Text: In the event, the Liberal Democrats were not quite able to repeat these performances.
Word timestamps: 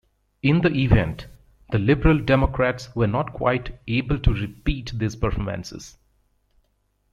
In 0.41 0.61
the 0.61 0.73
event, 0.73 1.27
the 1.69 1.77
Liberal 1.77 2.17
Democrats 2.17 2.89
were 2.95 3.05
not 3.05 3.33
quite 3.33 3.79
able 3.87 4.17
to 4.17 4.33
repeat 4.33 4.93
these 4.97 5.15
performances. 5.15 5.95